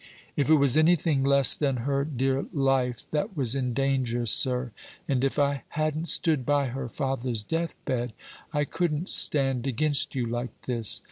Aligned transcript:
If 0.35 0.49
it 0.49 0.55
was 0.55 0.77
anything 0.77 1.23
less 1.23 1.55
than 1.55 1.77
her 1.85 2.03
dear 2.03 2.47
life 2.53 3.05
that 3.11 3.37
was 3.37 3.53
in 3.53 3.75
danger, 3.75 4.25
sir, 4.25 4.71
and 5.07 5.23
if 5.23 5.37
I 5.37 5.61
hadn't 5.67 6.07
stood 6.07 6.43
by 6.43 6.69
her 6.69 6.89
father's 6.89 7.43
deathbed, 7.43 8.13
I 8.51 8.65
couldn't 8.65 9.09
stand 9.09 9.67
against 9.67 10.15
you 10.15 10.25
like 10.25 10.63
this. 10.63 10.99